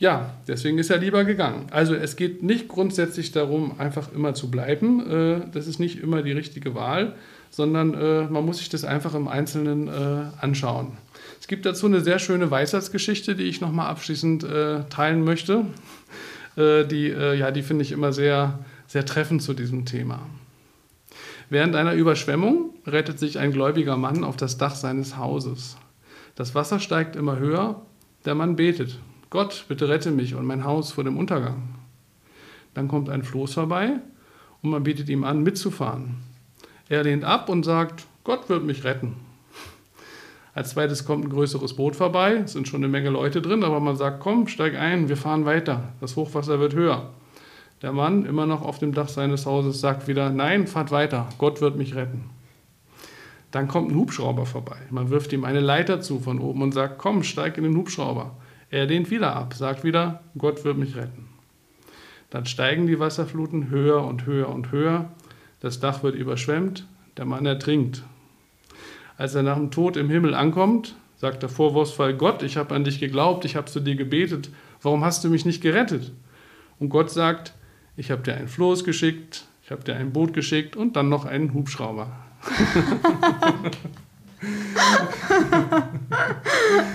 ja, 0.00 0.34
deswegen 0.48 0.78
ist 0.78 0.90
er 0.90 0.98
lieber 0.98 1.22
gegangen. 1.22 1.68
Also 1.70 1.94
es 1.94 2.16
geht 2.16 2.42
nicht 2.42 2.66
grundsätzlich 2.66 3.30
darum, 3.30 3.78
einfach 3.78 4.12
immer 4.12 4.34
zu 4.34 4.50
bleiben. 4.50 5.08
Äh, 5.08 5.40
das 5.52 5.68
ist 5.68 5.78
nicht 5.78 6.02
immer 6.02 6.22
die 6.22 6.32
richtige 6.32 6.74
Wahl, 6.74 7.14
sondern 7.50 7.94
äh, 7.94 8.24
man 8.24 8.44
muss 8.44 8.58
sich 8.58 8.68
das 8.68 8.82
einfach 8.82 9.14
im 9.14 9.28
Einzelnen 9.28 9.86
äh, 9.86 9.92
anschauen. 10.40 10.98
Es 11.40 11.46
gibt 11.46 11.66
dazu 11.66 11.86
eine 11.86 12.00
sehr 12.00 12.18
schöne 12.18 12.50
Weisheitsgeschichte, 12.50 13.36
die 13.36 13.44
ich 13.44 13.60
nochmal 13.60 13.86
abschließend 13.90 14.44
teilen 14.90 15.22
möchte. 15.22 15.66
die 16.56 17.08
ja, 17.08 17.50
die 17.52 17.62
finde 17.62 17.82
ich 17.82 17.92
immer 17.92 18.12
sehr, 18.12 18.58
sehr 18.88 19.04
treffend 19.04 19.42
zu 19.42 19.54
diesem 19.54 19.84
Thema. 19.84 20.22
Während 21.48 21.76
einer 21.76 21.94
Überschwemmung 21.94 22.74
rettet 22.86 23.18
sich 23.18 23.38
ein 23.38 23.52
gläubiger 23.52 23.96
Mann 23.96 24.24
auf 24.24 24.36
das 24.36 24.58
Dach 24.58 24.74
seines 24.74 25.16
Hauses. 25.16 25.76
Das 26.34 26.54
Wasser 26.54 26.80
steigt 26.80 27.14
immer 27.14 27.38
höher, 27.38 27.82
der 28.24 28.34
Mann 28.34 28.56
betet. 28.56 28.98
Gott, 29.30 29.64
bitte 29.68 29.88
rette 29.88 30.10
mich 30.10 30.34
und 30.34 30.44
mein 30.44 30.64
Haus 30.64 30.92
vor 30.92 31.04
dem 31.04 31.16
Untergang. 31.16 31.76
Dann 32.74 32.88
kommt 32.88 33.08
ein 33.08 33.22
Floß 33.22 33.54
vorbei 33.54 34.00
und 34.62 34.70
man 34.70 34.82
bietet 34.82 35.08
ihm 35.08 35.24
an, 35.24 35.42
mitzufahren. 35.42 36.16
Er 36.88 37.04
lehnt 37.04 37.24
ab 37.24 37.48
und 37.48 37.64
sagt, 37.64 38.06
Gott 38.24 38.48
wird 38.48 38.64
mich 38.64 38.84
retten. 38.84 39.16
Als 40.52 40.70
zweites 40.70 41.04
kommt 41.04 41.26
ein 41.26 41.30
größeres 41.30 41.74
Boot 41.76 41.96
vorbei, 41.96 42.42
es 42.44 42.52
sind 42.54 42.66
schon 42.66 42.80
eine 42.80 42.88
Menge 42.88 43.10
Leute 43.10 43.42
drin, 43.42 43.62
aber 43.62 43.78
man 43.78 43.96
sagt, 43.96 44.20
komm, 44.20 44.48
steig 44.48 44.74
ein, 44.74 45.08
wir 45.08 45.16
fahren 45.16 45.44
weiter, 45.44 45.92
das 46.00 46.16
Hochwasser 46.16 46.58
wird 46.58 46.74
höher. 46.74 47.10
Der 47.82 47.92
Mann, 47.92 48.24
immer 48.24 48.46
noch 48.46 48.62
auf 48.62 48.78
dem 48.78 48.94
Dach 48.94 49.08
seines 49.08 49.44
Hauses, 49.44 49.80
sagt 49.80 50.08
wieder, 50.08 50.30
nein, 50.30 50.66
fahrt 50.66 50.90
weiter, 50.90 51.28
Gott 51.36 51.60
wird 51.60 51.76
mich 51.76 51.94
retten. 51.94 52.30
Dann 53.50 53.68
kommt 53.68 53.90
ein 53.90 53.96
Hubschrauber 53.96 54.46
vorbei. 54.46 54.76
Man 54.90 55.10
wirft 55.10 55.32
ihm 55.32 55.44
eine 55.44 55.60
Leiter 55.60 56.00
zu 56.00 56.18
von 56.18 56.40
oben 56.40 56.62
und 56.62 56.72
sagt, 56.72 56.98
komm, 56.98 57.22
steig 57.22 57.58
in 57.58 57.64
den 57.64 57.76
Hubschrauber. 57.76 58.36
Er 58.70 58.86
lehnt 58.86 59.10
wieder 59.10 59.36
ab, 59.36 59.54
sagt 59.54 59.84
wieder, 59.84 60.22
Gott 60.36 60.64
wird 60.64 60.78
mich 60.78 60.96
retten. 60.96 61.28
Dann 62.30 62.46
steigen 62.46 62.86
die 62.86 62.98
Wasserfluten 62.98 63.70
höher 63.70 64.04
und 64.04 64.26
höher 64.26 64.48
und 64.48 64.72
höher. 64.72 65.10
Das 65.60 65.78
Dach 65.80 66.02
wird 66.02 66.16
überschwemmt, 66.16 66.86
der 67.16 67.24
Mann 67.24 67.46
ertrinkt. 67.46 68.02
Als 69.16 69.34
er 69.34 69.42
nach 69.42 69.56
dem 69.56 69.70
Tod 69.70 69.96
im 69.96 70.10
Himmel 70.10 70.34
ankommt, 70.34 70.96
sagt 71.16 71.42
der 71.42 71.48
vorwurfsvoll 71.48 72.14
Gott, 72.14 72.42
ich 72.42 72.56
habe 72.56 72.74
an 72.74 72.84
dich 72.84 73.00
geglaubt, 73.00 73.44
ich 73.44 73.56
habe 73.56 73.70
zu 73.70 73.80
dir 73.80 73.96
gebetet, 73.96 74.50
warum 74.82 75.04
hast 75.04 75.24
du 75.24 75.30
mich 75.30 75.44
nicht 75.44 75.62
gerettet? 75.62 76.12
Und 76.78 76.90
Gott 76.90 77.10
sagt, 77.10 77.54
ich 77.96 78.10
habe 78.10 78.22
dir 78.22 78.34
ein 78.34 78.48
Floß 78.48 78.84
geschickt, 78.84 79.44
ich 79.64 79.70
habe 79.70 79.82
dir 79.82 79.96
ein 79.96 80.12
Boot 80.12 80.32
geschickt 80.32 80.76
und 80.76 80.96
dann 80.96 81.08
noch 81.08 81.24
einen 81.24 81.54
Hubschrauber. 81.54 82.10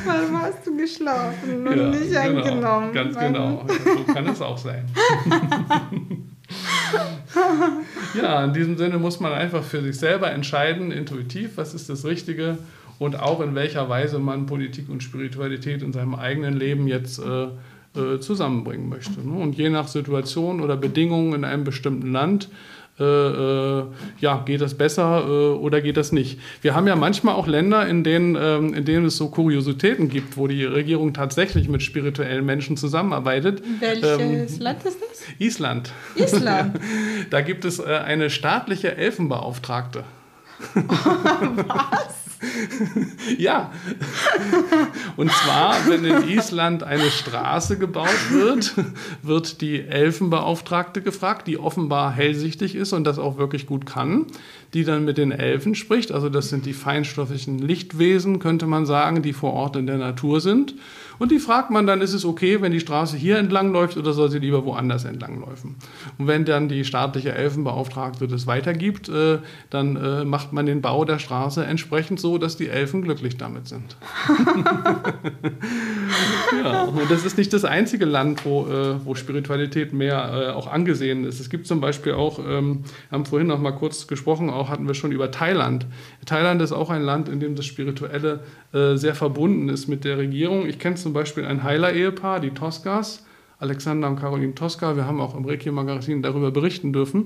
Warum 0.05 0.41
hast 0.41 0.65
du 0.65 0.77
geschlafen 0.77 1.67
und 1.67 1.77
ja, 1.77 1.89
nicht 1.89 2.11
genau, 2.11 2.77
angenommen? 2.77 2.93
Ganz 2.93 3.17
genau. 3.17 3.65
So 3.67 4.13
kann 4.13 4.27
es 4.27 4.41
auch 4.41 4.57
sein. 4.57 4.85
ja, 8.21 8.43
in 8.45 8.53
diesem 8.53 8.77
Sinne 8.77 8.99
muss 8.99 9.19
man 9.19 9.33
einfach 9.33 9.63
für 9.63 9.81
sich 9.81 9.97
selber 9.97 10.31
entscheiden, 10.31 10.91
intuitiv, 10.91 11.57
was 11.57 11.73
ist 11.73 11.89
das 11.89 12.05
Richtige 12.05 12.57
und 12.99 13.19
auch 13.19 13.41
in 13.41 13.55
welcher 13.55 13.89
Weise 13.89 14.19
man 14.19 14.45
Politik 14.45 14.87
und 14.89 15.01
Spiritualität 15.01 15.81
in 15.81 15.91
seinem 15.93 16.13
eigenen 16.15 16.53
Leben 16.53 16.87
jetzt 16.87 17.19
äh, 17.19 17.47
äh, 17.95 18.19
zusammenbringen 18.19 18.89
möchte. 18.89 19.19
Ne? 19.27 19.37
Und 19.37 19.57
je 19.57 19.69
nach 19.69 19.87
Situation 19.87 20.61
oder 20.61 20.77
Bedingungen 20.77 21.33
in 21.33 21.43
einem 21.43 21.63
bestimmten 21.63 22.11
Land 22.11 22.49
äh, 22.99 23.03
äh, 23.03 23.85
ja, 24.19 24.43
geht 24.45 24.61
das 24.61 24.75
besser 24.75 25.23
äh, 25.25 25.29
oder 25.55 25.81
geht 25.81 25.97
das 25.97 26.11
nicht? 26.11 26.39
Wir 26.61 26.75
haben 26.75 26.87
ja 26.87 26.95
manchmal 26.95 27.35
auch 27.35 27.47
Länder, 27.47 27.87
in 27.87 28.03
denen, 28.03 28.37
ähm, 28.39 28.73
in 28.73 28.85
denen 28.85 29.05
es 29.05 29.17
so 29.17 29.29
Kuriositäten 29.29 30.07
gibt, 30.07 30.37
wo 30.37 30.47
die 30.47 30.63
Regierung 30.65 31.13
tatsächlich 31.13 31.67
mit 31.67 31.81
spirituellen 31.81 32.45
Menschen 32.45 32.77
zusammenarbeitet. 32.77 33.63
Welches 33.79 34.57
ähm, 34.57 34.59
Land 34.59 34.85
ist 34.85 34.99
das? 35.01 35.23
Island. 35.39 35.91
Island. 36.15 36.79
da 37.29 37.41
gibt 37.41 37.65
es 37.65 37.79
äh, 37.79 37.85
eine 37.85 38.29
staatliche 38.29 38.95
Elfenbeauftragte. 38.95 40.03
Was? 40.75 42.30
Ja. 43.37 43.71
Und 45.15 45.31
zwar, 45.31 45.75
wenn 45.87 46.05
in 46.05 46.29
Island 46.29 46.83
eine 46.83 47.09
Straße 47.09 47.77
gebaut 47.77 48.31
wird, 48.31 48.73
wird 49.21 49.61
die 49.61 49.81
Elfenbeauftragte 49.81 51.01
gefragt, 51.01 51.47
die 51.47 51.57
offenbar 51.57 52.11
hellsichtig 52.11 52.75
ist 52.75 52.93
und 52.93 53.03
das 53.03 53.19
auch 53.19 53.37
wirklich 53.37 53.67
gut 53.67 53.85
kann, 53.85 54.27
die 54.73 54.83
dann 54.83 55.05
mit 55.05 55.17
den 55.17 55.31
Elfen 55.31 55.75
spricht. 55.75 56.11
Also 56.11 56.29
das 56.29 56.49
sind 56.49 56.65
die 56.65 56.73
feinstofflichen 56.73 57.59
Lichtwesen, 57.59 58.39
könnte 58.39 58.67
man 58.67 58.85
sagen, 58.85 59.21
die 59.21 59.33
vor 59.33 59.53
Ort 59.53 59.75
in 59.75 59.87
der 59.87 59.97
Natur 59.97 60.39
sind. 60.39 60.75
Und 61.21 61.29
die 61.29 61.37
fragt 61.37 61.69
man 61.69 61.85
dann, 61.85 62.01
ist 62.01 62.13
es 62.13 62.25
okay, 62.25 62.61
wenn 62.61 62.71
die 62.71 62.79
Straße 62.79 63.15
hier 63.15 63.37
entlang 63.37 63.71
läuft 63.71 63.95
oder 63.95 64.11
soll 64.11 64.31
sie 64.31 64.39
lieber 64.39 64.65
woanders 64.65 65.05
entlang 65.05 65.39
laufen? 65.41 65.75
Und 66.17 66.25
wenn 66.25 66.45
dann 66.45 66.67
die 66.67 66.83
staatliche 66.83 67.31
Elfenbeauftragte 67.33 68.27
das 68.27 68.47
weitergibt, 68.47 69.07
äh, 69.07 69.37
dann 69.69 69.97
äh, 69.97 70.25
macht 70.25 70.51
man 70.51 70.65
den 70.65 70.81
Bau 70.81 71.05
der 71.05 71.19
Straße 71.19 71.63
entsprechend 71.63 72.19
so, 72.19 72.39
dass 72.39 72.57
die 72.57 72.69
Elfen 72.69 73.03
glücklich 73.03 73.37
damit 73.37 73.67
sind. 73.67 73.97
ja, 76.63 76.85
und 76.85 77.11
das 77.11 77.23
ist 77.23 77.37
nicht 77.37 77.53
das 77.53 77.65
einzige 77.65 78.05
Land, 78.05 78.43
wo, 78.43 78.65
äh, 78.65 79.05
wo 79.05 79.13
Spiritualität 79.13 79.93
mehr 79.93 80.31
äh, 80.33 80.49
auch 80.49 80.65
angesehen 80.65 81.23
ist. 81.25 81.39
Es 81.39 81.51
gibt 81.51 81.67
zum 81.67 81.81
Beispiel 81.81 82.13
auch, 82.13 82.39
ähm, 82.39 82.83
haben 83.11 83.27
vorhin 83.27 83.47
noch 83.47 83.59
mal 83.59 83.73
kurz 83.73 84.07
gesprochen, 84.07 84.49
auch 84.61 84.69
hatten 84.69 84.87
wir 84.87 84.93
schon 84.93 85.11
über 85.11 85.31
Thailand. 85.31 85.87
Thailand 86.25 86.61
ist 86.61 86.71
auch 86.71 86.89
ein 86.89 87.01
Land, 87.01 87.27
in 87.27 87.39
dem 87.39 87.55
das 87.55 87.65
Spirituelle 87.65 88.41
äh, 88.73 88.95
sehr 88.95 89.15
verbunden 89.15 89.69
ist 89.69 89.87
mit 89.87 90.03
der 90.03 90.17
Regierung. 90.17 90.67
Ich 90.67 90.79
kenne 90.79 90.95
zum 90.95 91.13
Beispiel 91.13 91.45
ein 91.45 91.63
Heiler-Ehepaar, 91.63 92.39
die 92.39 92.51
Toskas, 92.51 93.25
Alexander 93.59 94.07
und 94.07 94.19
Caroline 94.19 94.55
Tosca. 94.55 94.95
Wir 94.95 95.05
haben 95.05 95.19
auch 95.19 95.35
im 95.35 95.45
Reiki-Magazin 95.45 96.21
darüber 96.21 96.51
berichten 96.51 96.93
dürfen. 96.93 97.25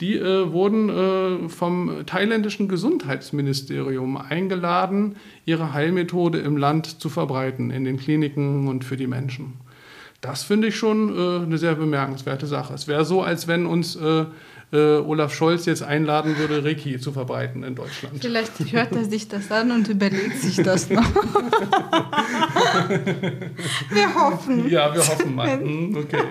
Die 0.00 0.16
äh, 0.16 0.50
wurden 0.50 0.88
äh, 0.88 1.48
vom 1.48 2.06
thailändischen 2.06 2.68
Gesundheitsministerium 2.68 4.16
eingeladen, 4.16 5.16
ihre 5.44 5.74
Heilmethode 5.74 6.38
im 6.38 6.56
Land 6.56 7.00
zu 7.00 7.10
verbreiten, 7.10 7.70
in 7.70 7.84
den 7.84 7.98
Kliniken 7.98 8.68
und 8.68 8.84
für 8.84 8.96
die 8.96 9.06
Menschen. 9.06 9.54
Das 10.20 10.42
finde 10.42 10.68
ich 10.68 10.76
schon 10.76 11.16
äh, 11.16 11.42
eine 11.44 11.58
sehr 11.58 11.74
bemerkenswerte 11.74 12.46
Sache. 12.46 12.74
Es 12.74 12.88
wäre 12.88 13.04
so, 13.04 13.22
als 13.22 13.48
wenn 13.48 13.66
uns 13.66 13.96
äh, 13.96 14.26
äh, 14.72 14.98
Olaf 14.98 15.34
Scholz 15.34 15.66
jetzt 15.66 15.82
einladen 15.82 16.38
würde, 16.38 16.64
Reiki 16.64 17.00
zu 17.00 17.10
verbreiten 17.12 17.64
in 17.64 17.74
Deutschland. 17.74 18.20
Vielleicht 18.20 18.52
hört 18.72 18.92
er 18.92 19.04
sich 19.04 19.26
das 19.26 19.50
an 19.50 19.72
und 19.72 19.88
überlegt 19.88 20.40
sich 20.40 20.54
das 20.56 20.88
noch. 20.88 21.12
wir 23.90 24.14
hoffen. 24.14 24.70
Ja, 24.70 24.94
wir 24.94 25.00
hoffen 25.00 25.34
mal. 25.34 25.58
Hm, 25.58 25.96
okay. 25.96 26.22